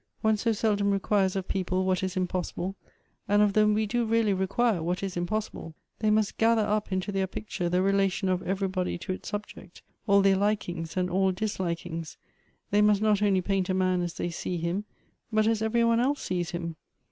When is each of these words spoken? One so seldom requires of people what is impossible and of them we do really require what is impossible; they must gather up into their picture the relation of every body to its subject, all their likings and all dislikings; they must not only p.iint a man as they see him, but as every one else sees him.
One 0.21 0.35
so 0.35 0.51
seldom 0.51 0.89
requires 0.89 1.35
of 1.35 1.47
people 1.47 1.85
what 1.85 2.01
is 2.01 2.17
impossible 2.17 2.75
and 3.27 3.43
of 3.43 3.53
them 3.53 3.75
we 3.75 3.85
do 3.85 4.03
really 4.03 4.33
require 4.33 4.81
what 4.81 5.03
is 5.03 5.15
impossible; 5.15 5.75
they 5.99 6.09
must 6.09 6.39
gather 6.39 6.63
up 6.63 6.91
into 6.91 7.11
their 7.11 7.27
picture 7.27 7.69
the 7.69 7.83
relation 7.83 8.27
of 8.27 8.41
every 8.41 8.67
body 8.67 8.97
to 8.97 9.13
its 9.13 9.29
subject, 9.29 9.83
all 10.07 10.23
their 10.23 10.37
likings 10.37 10.97
and 10.97 11.07
all 11.11 11.31
dislikings; 11.31 12.17
they 12.71 12.81
must 12.81 13.03
not 13.03 13.21
only 13.21 13.41
p.iint 13.41 13.69
a 13.69 13.75
man 13.75 14.01
as 14.01 14.15
they 14.15 14.31
see 14.31 14.57
him, 14.57 14.85
but 15.31 15.45
as 15.45 15.61
every 15.61 15.83
one 15.83 15.99
else 15.99 16.23
sees 16.23 16.49
him. 16.49 16.77